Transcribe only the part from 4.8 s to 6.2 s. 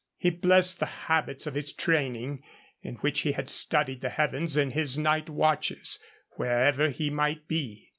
night watches,